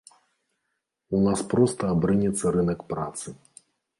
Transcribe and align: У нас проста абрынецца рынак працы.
У 1.17 1.19
нас 1.25 1.43
проста 1.51 1.91
абрынецца 1.95 2.45
рынак 2.57 2.79
працы. 2.95 3.27